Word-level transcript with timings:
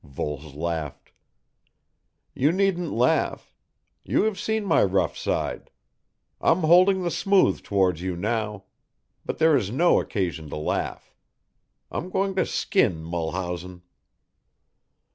Voles 0.03 0.55
laughed. 0.55 1.11
"You 2.33 2.51
needn't 2.51 2.91
laugh. 2.91 3.53
You 4.03 4.23
have 4.23 4.39
seen 4.39 4.65
my 4.65 4.81
rough 4.83 5.15
side. 5.15 5.69
I'm 6.41 6.61
holding 6.61 7.03
the 7.03 7.11
smooth 7.11 7.61
towards 7.61 8.01
you 8.01 8.15
now 8.15 8.63
but 9.23 9.37
there 9.37 9.55
is 9.55 9.69
no 9.69 9.99
occasion 9.99 10.49
to 10.49 10.55
laugh. 10.57 11.13
I'm 11.91 12.09
going 12.09 12.33
to 12.37 12.47
skin 12.47 13.03
Mulhausen." 13.03 13.83